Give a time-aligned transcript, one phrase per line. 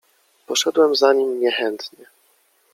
[0.47, 2.05] "Poszedłem za nim niechętnie."